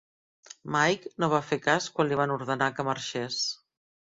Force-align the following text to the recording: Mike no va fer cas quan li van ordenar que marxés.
Mike 0.75 1.11
no 1.23 1.29
va 1.33 1.41
fer 1.49 1.59
cas 1.67 1.91
quan 1.99 2.09
li 2.13 2.19
van 2.23 2.35
ordenar 2.37 2.71
que 2.81 2.87
marxés. 2.89 3.39